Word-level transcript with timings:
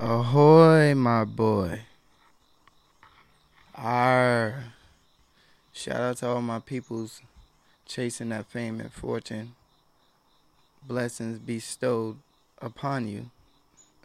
Ahoy, 0.00 0.92
my 0.96 1.24
boy. 1.24 1.82
Arr. 3.76 4.64
Shout 5.72 6.00
out 6.00 6.16
to 6.16 6.28
all 6.28 6.42
my 6.42 6.58
peoples 6.58 7.20
chasing 7.86 8.30
that 8.30 8.46
fame 8.46 8.80
and 8.80 8.92
fortune. 8.92 9.54
Blessings 10.84 11.38
bestowed 11.38 12.16
upon 12.60 13.06
you. 13.06 13.30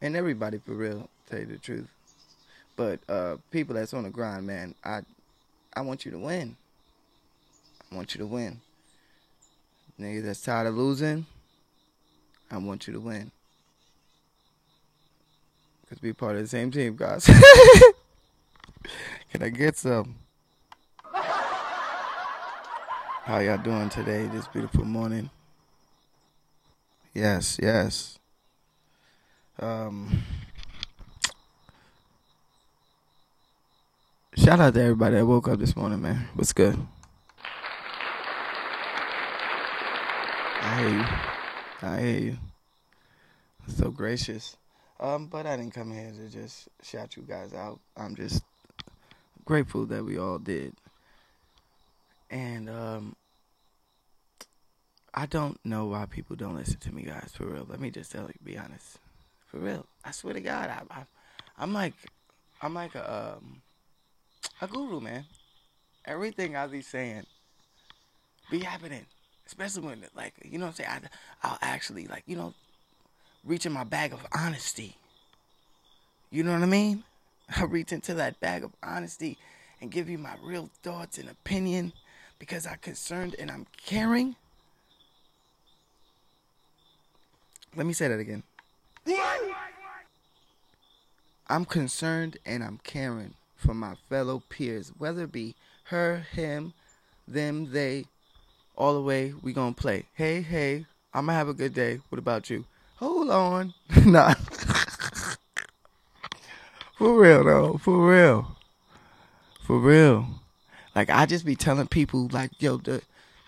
and 0.00 0.16
everybody 0.16 0.58
for 0.58 0.74
real, 0.74 1.10
tell 1.28 1.40
you 1.40 1.46
the 1.46 1.58
truth. 1.58 1.90
But 2.76 3.00
uh 3.08 3.38
people 3.50 3.74
that's 3.74 3.92
on 3.92 4.04
the 4.04 4.10
grind, 4.10 4.46
man, 4.46 4.76
I 4.84 5.00
I 5.74 5.80
want 5.80 6.04
you 6.04 6.12
to 6.12 6.18
win. 6.18 6.56
I 7.90 7.96
want 7.96 8.14
you 8.14 8.20
to 8.20 8.26
win. 8.26 8.60
Niggas 10.00 10.22
that's 10.22 10.42
tired 10.42 10.68
of 10.68 10.76
losing, 10.76 11.26
I 12.52 12.58
want 12.58 12.86
you 12.86 12.92
to 12.92 13.00
win. 13.00 13.32
Cause 15.92 16.00
we 16.00 16.14
part 16.14 16.36
of 16.36 16.40
the 16.40 16.48
same 16.48 16.70
team, 16.70 16.96
guys. 16.96 17.26
Can 19.30 19.42
I 19.42 19.50
get 19.50 19.76
some? 19.76 20.14
How 23.24 23.40
y'all 23.40 23.58
doing 23.58 23.90
today, 23.90 24.26
this 24.28 24.48
beautiful 24.48 24.86
morning? 24.86 25.28
Yes, 27.12 27.58
yes. 27.62 28.18
Um, 29.60 30.22
shout 34.34 34.60
out 34.60 34.72
to 34.72 34.80
everybody 34.80 35.16
that 35.16 35.26
woke 35.26 35.48
up 35.48 35.58
this 35.58 35.76
morning, 35.76 36.00
man. 36.00 36.26
What's 36.32 36.54
good? 36.54 36.78
I 40.62 40.78
hear 40.78 40.88
you. 40.88 41.04
I 41.82 42.00
hear 42.00 42.18
you. 42.18 42.38
So 43.68 43.90
gracious. 43.90 44.56
Um, 45.00 45.26
but 45.26 45.46
I 45.46 45.56
didn't 45.56 45.74
come 45.74 45.92
here 45.92 46.12
to 46.12 46.28
just 46.28 46.68
shout 46.82 47.16
you 47.16 47.22
guys 47.22 47.54
out. 47.54 47.80
I'm 47.96 48.14
just 48.14 48.42
grateful 49.44 49.86
that 49.86 50.04
we 50.04 50.18
all 50.18 50.38
did. 50.38 50.74
And 52.30 52.70
um 52.70 53.16
I 55.14 55.26
don't 55.26 55.58
know 55.64 55.86
why 55.86 56.06
people 56.06 56.36
don't 56.36 56.56
listen 56.56 56.78
to 56.78 56.94
me, 56.94 57.02
guys. 57.02 57.32
For 57.34 57.44
real, 57.44 57.66
let 57.68 57.80
me 57.80 57.90
just 57.90 58.10
tell 58.10 58.22
you, 58.22 58.34
be 58.42 58.56
honest. 58.56 58.98
For 59.46 59.58
real, 59.58 59.84
I 60.04 60.10
swear 60.10 60.32
to 60.32 60.40
God, 60.40 60.70
I, 60.70 60.82
I 60.90 61.04
I'm 61.58 61.74
like, 61.74 61.92
I'm 62.62 62.72
like 62.72 62.94
a 62.94 63.36
um, 63.36 63.60
a 64.60 64.66
guru, 64.66 65.00
man. 65.00 65.26
Everything 66.06 66.56
I 66.56 66.66
be 66.66 66.80
saying 66.80 67.26
be 68.50 68.60
happening, 68.60 69.04
especially 69.46 69.82
when 69.82 70.04
like 70.16 70.34
you 70.44 70.58
know 70.58 70.66
what 70.66 70.80
I'm 70.80 70.84
saying. 70.84 70.90
I, 71.42 71.46
I'll 71.48 71.58
actually 71.60 72.06
like 72.06 72.22
you 72.26 72.36
know 72.36 72.54
reach 73.44 73.66
in 73.66 73.72
my 73.72 73.84
bag 73.84 74.12
of 74.12 74.26
honesty. 74.32 74.96
You 76.30 76.42
know 76.42 76.52
what 76.52 76.62
I 76.62 76.66
mean? 76.66 77.04
I 77.56 77.64
reach 77.64 77.92
into 77.92 78.14
that 78.14 78.40
bag 78.40 78.64
of 78.64 78.72
honesty 78.82 79.38
and 79.80 79.90
give 79.90 80.08
you 80.08 80.18
my 80.18 80.34
real 80.42 80.70
thoughts 80.82 81.18
and 81.18 81.28
opinion 81.28 81.92
because 82.38 82.66
I'm 82.66 82.78
concerned 82.78 83.36
and 83.38 83.50
I'm 83.50 83.66
caring. 83.84 84.36
Let 87.76 87.86
me 87.86 87.92
say 87.92 88.08
that 88.08 88.18
again. 88.18 88.42
I'm 91.48 91.64
concerned 91.64 92.38
and 92.46 92.62
I'm 92.62 92.78
caring 92.82 93.34
for 93.56 93.74
my 93.74 93.94
fellow 94.08 94.42
peers, 94.48 94.92
whether 94.96 95.24
it 95.24 95.32
be 95.32 95.54
her, 95.84 96.26
him, 96.32 96.72
them, 97.28 97.72
they, 97.72 98.06
all 98.76 98.94
the 98.94 99.02
way 99.02 99.34
we 99.42 99.52
gonna 99.52 99.74
play. 99.74 100.06
Hey, 100.14 100.40
hey, 100.40 100.86
I'm 101.12 101.26
gonna 101.26 101.36
have 101.38 101.48
a 101.48 101.54
good 101.54 101.74
day. 101.74 102.00
What 102.08 102.18
about 102.18 102.48
you? 102.48 102.64
Hold 103.22 103.30
on. 103.30 103.74
nah. 104.04 104.34
for 106.98 107.20
real 107.20 107.44
though. 107.44 107.78
For 107.78 108.10
real. 108.10 108.56
For 109.64 109.78
real. 109.78 110.26
Like 110.96 111.08
I 111.08 111.26
just 111.26 111.46
be 111.46 111.54
telling 111.54 111.86
people 111.86 112.28
like, 112.32 112.50
yo, 112.60 112.78
the 112.78 113.00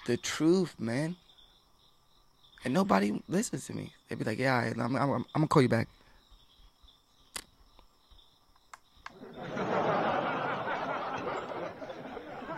the 0.06 0.16
truth, 0.16 0.76
man. 0.78 1.16
And 2.64 2.72
nobody 2.72 3.20
listens 3.28 3.66
to 3.66 3.74
me. 3.74 3.92
They 4.08 4.14
be 4.14 4.22
like, 4.22 4.38
yeah, 4.38 4.60
right, 4.60 4.78
I'm, 4.78 4.94
I'm, 4.94 5.10
I'm 5.10 5.24
gonna 5.34 5.48
call 5.48 5.62
you 5.62 5.68
back. 5.68 5.88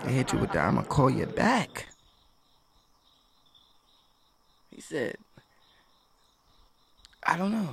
They 0.04 0.12
hit 0.12 0.34
you 0.34 0.38
with 0.38 0.53
that. 0.53 0.66
I'm 0.66 0.75
gonna 0.75 0.87
call 0.87 1.09
you 1.09 1.25
back. 1.25 1.87
He 4.71 4.83
said, 4.83 5.16
I 7.36 7.38
don't 7.38 7.52
know. 7.52 7.69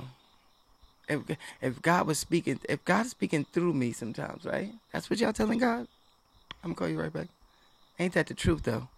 If 1.08 1.38
if 1.62 1.80
God 1.80 2.06
was 2.06 2.18
speaking, 2.18 2.60
if 2.68 2.84
God 2.84 3.06
is 3.06 3.12
speaking 3.12 3.46
through 3.50 3.72
me 3.72 3.92
sometimes, 3.92 4.44
right? 4.44 4.74
That's 4.92 5.08
what 5.08 5.18
y'all 5.18 5.32
telling 5.32 5.58
God. 5.58 5.88
I'm 6.62 6.72
gonna 6.72 6.74
call 6.74 6.88
you 6.90 7.00
right 7.00 7.10
back. 7.10 7.28
Ain't 7.98 8.12
that 8.12 8.26
the 8.26 8.34
truth 8.34 8.64
though? 8.64 8.88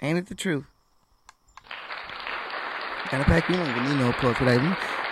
Ain't 0.00 0.16
it 0.16 0.28
the 0.28 0.34
truth? 0.34 0.64
Of 3.12 3.26
fact, 3.26 3.50
we 3.50 3.56
don't 3.56 3.68
even 3.68 3.90
need 3.90 3.98
no 3.98 4.08
applause 4.08 4.38
for 4.38 4.46
that. 4.46 4.58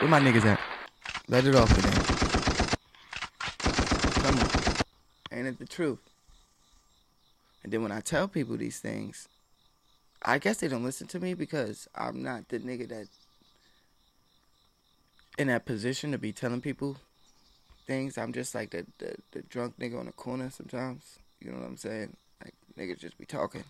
Where 0.00 0.08
my 0.08 0.20
niggas 0.20 0.46
at? 0.46 0.58
Let 1.28 1.44
it 1.44 1.54
off 1.54 1.68
today. 1.74 1.90
Come 4.22 4.38
on. 4.38 5.38
Ain't 5.38 5.48
it 5.48 5.58
the 5.58 5.66
truth? 5.66 5.98
And 7.62 7.70
then 7.70 7.82
when 7.82 7.92
I 7.92 8.00
tell 8.00 8.26
people 8.26 8.56
these 8.56 8.80
things, 8.80 9.28
I 10.22 10.38
guess 10.38 10.56
they 10.56 10.68
don't 10.68 10.82
listen 10.82 11.08
to 11.08 11.20
me 11.20 11.34
because 11.34 11.88
I'm 11.94 12.22
not 12.22 12.48
the 12.48 12.58
nigga 12.58 12.88
that 12.88 13.06
in 15.38 15.48
that 15.48 15.64
position 15.64 16.12
to 16.12 16.18
be 16.18 16.32
telling 16.32 16.60
people 16.60 16.96
things. 17.86 18.18
I'm 18.18 18.32
just 18.32 18.54
like 18.54 18.70
the, 18.70 18.86
the, 18.98 19.16
the 19.32 19.42
drunk 19.42 19.78
nigga 19.78 19.98
on 19.98 20.06
the 20.06 20.12
corner 20.12 20.50
sometimes. 20.50 21.18
You 21.41 21.50
know 21.50 21.58
what 21.58 21.66
I'm 21.66 21.76
saying? 21.76 22.16
Like 22.44 22.54
niggas 22.78 23.00
just 23.00 23.18
be 23.18 23.24
talking. 23.26 23.64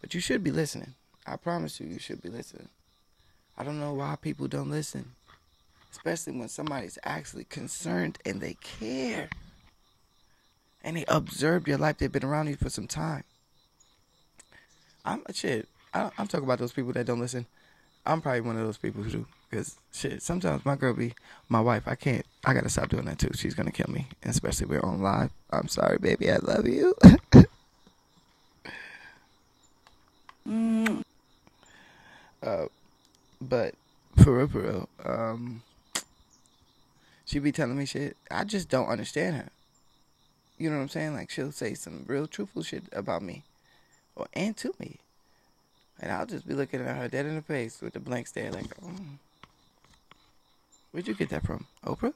But 0.00 0.14
you 0.14 0.20
should 0.20 0.44
be 0.44 0.50
listening. 0.50 0.94
I 1.26 1.36
promise 1.36 1.80
you, 1.80 1.86
you 1.86 1.98
should 1.98 2.22
be 2.22 2.28
listening. 2.28 2.68
I 3.58 3.64
don't 3.64 3.80
know 3.80 3.94
why 3.94 4.16
people 4.20 4.46
don't 4.48 4.70
listen. 4.70 5.12
Especially 5.90 6.38
when 6.38 6.48
somebody's 6.48 6.98
actually 7.04 7.44
concerned 7.44 8.18
and 8.24 8.40
they 8.40 8.54
care. 8.54 9.30
And 10.84 10.96
they 10.96 11.04
observed 11.08 11.66
your 11.66 11.78
life. 11.78 11.98
They've 11.98 12.12
been 12.12 12.24
around 12.24 12.48
you 12.48 12.56
for 12.56 12.70
some 12.70 12.86
time. 12.86 13.24
I'm 15.04 15.22
a 15.26 15.32
shit. 15.32 15.68
I, 15.94 16.10
I'm 16.18 16.26
talking 16.26 16.44
about 16.44 16.58
those 16.58 16.72
people 16.72 16.92
that 16.92 17.06
don't 17.06 17.20
listen. 17.20 17.46
I'm 18.04 18.20
probably 18.20 18.42
one 18.42 18.56
of 18.56 18.64
those 18.64 18.78
people 18.78 19.02
who 19.02 19.10
do. 19.10 19.26
Cause 19.50 19.76
shit, 19.92 20.22
sometimes 20.22 20.64
my 20.64 20.74
girl 20.74 20.92
be 20.92 21.14
my 21.48 21.60
wife. 21.60 21.84
I 21.86 21.94
can't. 21.94 22.26
I 22.44 22.52
gotta 22.52 22.68
stop 22.68 22.88
doing 22.88 23.04
that 23.04 23.18
too. 23.18 23.30
She's 23.34 23.54
gonna 23.54 23.70
kill 23.70 23.88
me, 23.88 24.08
especially 24.24 24.66
we're 24.66 24.80
on 24.80 25.00
live. 25.00 25.30
I'm 25.50 25.68
sorry, 25.68 25.98
baby. 25.98 26.30
I 26.30 26.38
love 26.38 26.66
you. 26.66 26.94
mm. 30.48 31.02
uh, 32.42 32.66
but 33.40 33.74
for 34.16 34.36
real, 34.38 34.48
for 34.48 34.60
real, 34.60 34.88
um, 35.04 35.62
she 37.24 37.38
be 37.38 37.52
telling 37.52 37.78
me 37.78 37.86
shit. 37.86 38.16
I 38.30 38.42
just 38.44 38.68
don't 38.68 38.88
understand 38.88 39.36
her. 39.36 39.48
You 40.58 40.70
know 40.70 40.76
what 40.76 40.82
I'm 40.82 40.88
saying? 40.88 41.14
Like 41.14 41.30
she'll 41.30 41.52
say 41.52 41.74
some 41.74 42.04
real 42.08 42.26
truthful 42.26 42.64
shit 42.64 42.84
about 42.92 43.22
me, 43.22 43.44
or 44.16 44.26
and 44.32 44.56
to 44.56 44.74
me, 44.80 44.96
and 46.00 46.10
I'll 46.10 46.26
just 46.26 46.48
be 46.48 46.54
looking 46.54 46.80
at 46.80 46.96
her 46.96 47.08
dead 47.08 47.26
in 47.26 47.36
the 47.36 47.42
face 47.42 47.80
with 47.80 47.94
a 47.94 48.00
blank 48.00 48.26
stare, 48.26 48.50
like, 48.50 48.74
oh, 48.84 48.90
where'd 50.90 51.08
you 51.08 51.14
get 51.14 51.30
that 51.30 51.44
from? 51.44 51.66
Oprah? 51.84 52.14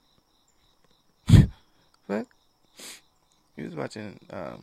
Fuck. 2.09 2.27
He 3.57 3.63
was 3.63 3.75
watching 3.75 4.19
um, 4.31 4.61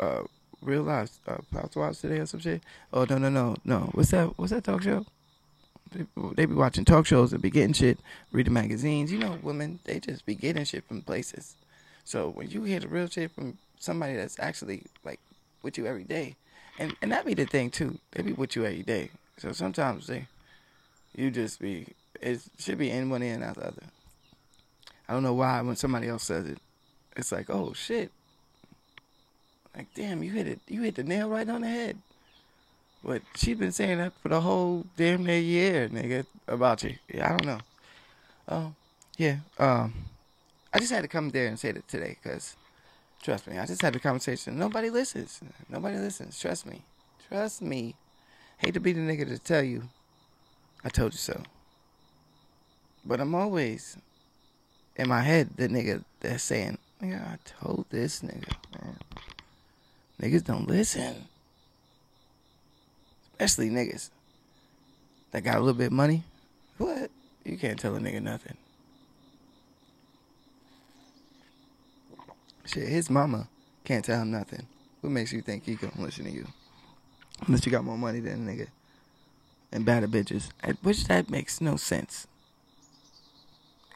uh, 0.00 0.22
Real 0.60 0.82
Lives, 0.82 1.20
uh, 1.26 1.38
Housewives 1.52 2.00
today 2.00 2.18
or 2.18 2.26
some 2.26 2.40
shit. 2.40 2.62
Oh 2.92 3.06
no 3.08 3.18
no 3.18 3.28
no 3.28 3.56
no! 3.64 3.90
What's 3.92 4.10
that? 4.10 4.38
What's 4.38 4.52
that 4.52 4.64
talk 4.64 4.82
show? 4.82 5.06
They, 5.92 6.04
they 6.34 6.46
be 6.46 6.54
watching 6.54 6.84
talk 6.84 7.06
shows 7.06 7.32
and 7.32 7.40
be 7.40 7.50
getting 7.50 7.72
shit, 7.72 7.98
reading 8.32 8.52
magazines. 8.52 9.12
You 9.12 9.18
know, 9.18 9.38
women 9.42 9.78
they 9.84 10.00
just 10.00 10.26
be 10.26 10.34
getting 10.34 10.64
shit 10.64 10.84
from 10.84 11.02
places. 11.02 11.54
So 12.04 12.30
when 12.30 12.50
you 12.50 12.64
hear 12.64 12.80
the 12.80 12.88
real 12.88 13.08
shit 13.08 13.30
from 13.30 13.58
somebody 13.78 14.14
that's 14.16 14.38
actually 14.40 14.84
like 15.04 15.20
with 15.62 15.78
you 15.78 15.86
every 15.86 16.04
day, 16.04 16.36
and 16.78 16.94
and 17.00 17.12
that 17.12 17.24
be 17.24 17.34
the 17.34 17.46
thing 17.46 17.70
too. 17.70 17.98
They 18.12 18.22
be 18.22 18.32
with 18.32 18.56
you 18.56 18.64
every 18.64 18.82
day. 18.82 19.10
So 19.38 19.52
sometimes 19.52 20.06
they, 20.06 20.26
you 21.14 21.30
just 21.30 21.60
be 21.60 21.88
it 22.20 22.40
should 22.58 22.78
be 22.78 22.90
in 22.90 23.10
one 23.10 23.22
ear 23.22 23.34
and 23.34 23.44
out 23.44 23.56
the 23.56 23.66
other. 23.66 23.82
I 25.08 25.12
don't 25.12 25.22
know 25.22 25.34
why 25.34 25.60
when 25.62 25.76
somebody 25.76 26.08
else 26.08 26.24
says 26.24 26.46
it, 26.46 26.58
it's 27.16 27.32
like 27.32 27.50
oh 27.50 27.72
shit. 27.72 28.10
Like 29.76 29.92
damn, 29.94 30.22
you 30.22 30.32
hit 30.32 30.46
it. 30.46 30.60
You 30.68 30.82
hit 30.82 30.94
the 30.96 31.04
nail 31.04 31.28
right 31.28 31.48
on 31.48 31.62
the 31.62 31.68
head. 31.68 31.98
But 33.04 33.22
she's 33.36 33.56
been 33.56 33.72
saying 33.72 33.98
that 33.98 34.14
for 34.20 34.28
the 34.28 34.40
whole 34.40 34.84
damn 34.96 35.24
near 35.24 35.38
year, 35.38 35.88
nigga, 35.88 36.26
about 36.48 36.82
you. 36.82 36.96
Yeah, 37.12 37.26
I 37.26 37.28
don't 37.36 37.46
know. 37.46 37.60
Um, 38.48 38.76
yeah. 39.16 39.36
Um, 39.58 39.94
I 40.72 40.78
just 40.78 40.92
had 40.92 41.02
to 41.02 41.08
come 41.08 41.30
there 41.30 41.46
and 41.46 41.58
say 41.58 41.72
that 41.72 41.86
today, 41.88 42.16
cause 42.22 42.56
trust 43.22 43.46
me, 43.46 43.58
I 43.58 43.66
just 43.66 43.80
had 43.82 43.92
the 43.92 44.00
conversation. 44.00 44.58
Nobody 44.58 44.90
listens. 44.90 45.40
Nobody 45.68 45.98
listens. 45.98 46.38
Trust 46.38 46.66
me. 46.66 46.82
Trust 47.28 47.62
me. 47.62 47.94
Hate 48.58 48.74
to 48.74 48.80
be 48.80 48.92
the 48.92 49.00
nigga 49.00 49.26
to 49.28 49.38
tell 49.38 49.62
you. 49.62 49.88
I 50.84 50.88
told 50.88 51.12
you 51.12 51.18
so. 51.18 51.42
But 53.06 53.20
I'm 53.20 53.34
always 53.34 53.96
in 54.96 55.08
my 55.08 55.22
head 55.22 55.50
the 55.56 55.68
nigga 55.68 56.02
that's 56.20 56.42
saying, 56.42 56.78
nigga, 57.00 57.22
I 57.22 57.38
told 57.44 57.86
this 57.90 58.20
nigga, 58.20 58.52
man. 58.74 58.96
Niggas 60.20 60.44
don't 60.44 60.66
listen. 60.66 61.28
Especially 63.32 63.70
niggas 63.70 64.10
that 65.30 65.44
got 65.44 65.56
a 65.56 65.60
little 65.60 65.74
bit 65.74 65.88
of 65.88 65.92
money. 65.92 66.24
What? 66.78 67.10
You 67.44 67.56
can't 67.56 67.78
tell 67.78 67.94
a 67.94 68.00
nigga 68.00 68.20
nothing. 68.22 68.56
Shit, 72.64 72.88
his 72.88 73.08
mama 73.08 73.48
can't 73.84 74.04
tell 74.04 74.22
him 74.22 74.32
nothing. 74.32 74.66
What 75.00 75.10
makes 75.10 75.32
you 75.32 75.42
think 75.42 75.64
he 75.64 75.76
gonna 75.76 75.92
listen 75.98 76.24
to 76.24 76.30
you? 76.30 76.46
Unless 77.46 77.64
you 77.66 77.70
got 77.70 77.84
more 77.84 77.98
money 77.98 78.18
than 78.18 78.48
a 78.48 78.50
nigga. 78.50 78.68
And 79.70 79.84
better 79.84 80.08
bitches. 80.08 80.48
Which 80.82 81.04
that 81.04 81.30
makes 81.30 81.60
no 81.60 81.76
sense. 81.76 82.26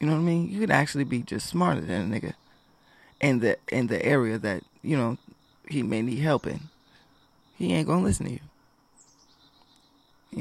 You 0.01 0.07
know 0.07 0.15
what 0.15 0.21
I 0.21 0.25
mean? 0.25 0.49
You 0.49 0.61
could 0.61 0.71
actually 0.71 1.05
be 1.05 1.21
just 1.23 1.47
smarter 1.47 1.83
than 1.83 2.13
a 2.13 2.17
nigga. 2.19 2.35
In 3.21 3.41
the 3.41 3.59
in 3.69 3.89
the 3.89 4.05
area 4.05 4.39
that, 4.39 4.63
you 4.83 4.97
know, 4.97 5.19
he 5.69 5.83
may 5.83 6.01
need 6.01 6.21
help 6.21 6.47
in. 6.47 6.61
He 7.57 7.75
ain't 7.75 7.87
gonna 7.87 8.03
listen 8.03 8.27
to 8.27 8.33
you. 8.33 8.41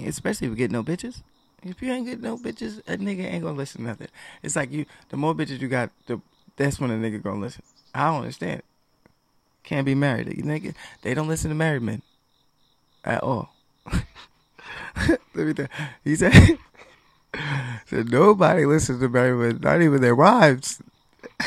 Especially 0.07 0.47
if 0.47 0.51
you 0.51 0.57
get 0.57 0.71
no 0.71 0.81
bitches. 0.81 1.21
If 1.61 1.81
you 1.81 1.91
ain't 1.91 2.05
get 2.05 2.21
no 2.21 2.37
bitches, 2.37 2.79
a 2.87 2.95
nigga 2.97 3.25
ain't 3.25 3.43
gonna 3.43 3.57
listen 3.57 3.81
to 3.81 3.87
nothing. 3.87 4.07
It's 4.41 4.55
like 4.55 4.71
you 4.71 4.85
the 5.09 5.17
more 5.17 5.35
bitches 5.35 5.59
you 5.59 5.67
got, 5.67 5.89
the 6.07 6.21
that's 6.55 6.79
when 6.79 6.89
a 6.89 6.93
nigga 6.93 7.21
gonna 7.21 7.41
listen. 7.41 7.63
I 7.93 8.07
don't 8.07 8.21
understand. 8.21 8.63
Can't 9.63 9.85
be 9.85 9.95
married. 9.95 10.27
You 10.37 10.43
nigga, 10.43 10.73
they 11.01 11.13
don't 11.13 11.27
listen 11.27 11.49
to 11.49 11.55
married 11.55 11.81
men 11.81 12.01
at 13.03 13.21
all. 13.21 13.49
He 16.03 16.15
said, 16.15 16.33
nobody 17.91 18.65
listens 18.65 18.99
to 18.99 19.09
married 19.09 19.35
men, 19.35 19.59
not 19.61 19.81
even 19.81 20.01
their 20.01 20.15
wives. 20.15 20.81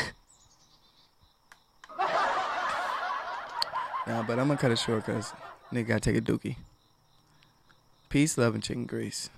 nah, 4.07 4.23
but 4.23 4.39
I'm 4.39 4.47
gonna 4.47 4.57
cut 4.57 4.71
it 4.71 4.79
short 4.79 5.05
because 5.05 5.33
nigga 5.71 5.87
gotta 5.87 5.99
take 5.99 6.17
a 6.17 6.21
dookie. 6.21 6.57
Peace, 8.09 8.37
love, 8.37 8.53
and 8.53 8.63
chicken 8.63 8.85
grease. 8.85 9.29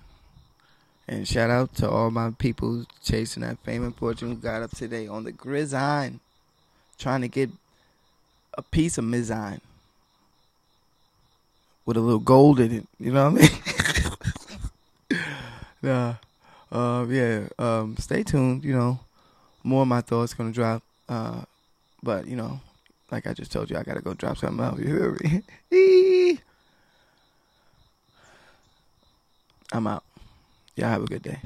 And 1.08 1.26
shout 1.26 1.50
out 1.50 1.74
to 1.76 1.88
all 1.88 2.10
my 2.10 2.32
people 2.32 2.84
chasing 3.02 3.42
that 3.42 3.58
fame 3.60 3.84
and 3.84 3.94
fortune 3.94 4.28
who 4.30 4.36
got 4.36 4.62
up 4.62 4.72
today 4.72 5.06
on 5.06 5.24
the 5.24 5.32
grizzine, 5.32 6.20
trying 6.98 7.20
to 7.20 7.28
get 7.28 7.50
a 8.54 8.62
piece 8.62 8.98
of 8.98 9.04
mizine 9.04 9.60
with 11.84 11.96
a 11.96 12.00
little 12.00 12.18
gold 12.18 12.58
in 12.58 12.72
it. 12.72 12.86
You 12.98 13.12
know 13.12 13.30
what 13.30 13.50
I 15.10 15.16
mean? 15.16 15.22
nah. 15.82 16.14
Uh, 16.70 17.06
yeah. 17.08 17.48
Um, 17.58 17.96
stay 17.98 18.22
tuned. 18.22 18.64
You 18.64 18.76
know, 18.76 19.00
more 19.62 19.82
of 19.82 19.88
my 19.88 20.00
thoughts 20.00 20.34
gonna 20.34 20.52
drop. 20.52 20.82
Uh, 21.08 21.42
but 22.02 22.26
you 22.26 22.36
know, 22.36 22.60
like 23.10 23.26
I 23.26 23.32
just 23.32 23.52
told 23.52 23.70
you, 23.70 23.76
I 23.76 23.82
gotta 23.82 24.00
go 24.00 24.14
drop 24.14 24.38
something 24.38 24.64
out. 24.64 24.78
You 24.78 24.86
hear 24.86 25.18
me? 25.70 26.38
I'm 29.72 29.86
out. 29.86 30.04
Y'all 30.76 30.88
have 30.88 31.02
a 31.02 31.06
good 31.06 31.22
day. 31.22 31.38